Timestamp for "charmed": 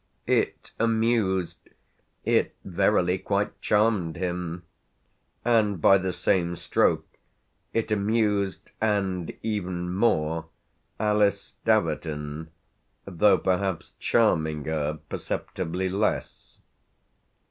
3.61-4.15